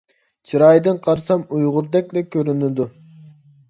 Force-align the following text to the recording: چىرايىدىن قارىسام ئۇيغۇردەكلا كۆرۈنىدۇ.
چىرايىدىن 0.51 0.97
قارىسام 1.09 1.45
ئۇيغۇردەكلا 1.59 2.27
كۆرۈنىدۇ. 2.39 2.93